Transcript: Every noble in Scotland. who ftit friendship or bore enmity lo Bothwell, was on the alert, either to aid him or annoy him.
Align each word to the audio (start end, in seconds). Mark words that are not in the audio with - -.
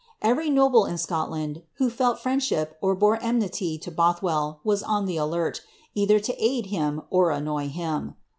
Every 0.23 0.49
noble 0.49 0.85
in 0.87 0.97
Scotland. 0.97 1.61
who 1.75 1.91
ftit 1.91 2.17
friendship 2.17 2.75
or 2.81 2.95
bore 2.95 3.21
enmity 3.21 3.79
lo 3.85 3.93
Bothwell, 3.93 4.59
was 4.63 4.81
on 4.81 5.05
the 5.05 5.17
alert, 5.17 5.61
either 5.93 6.19
to 6.19 6.35
aid 6.43 6.65
him 6.65 7.03
or 7.11 7.29
annoy 7.29 7.67
him. 7.67 8.15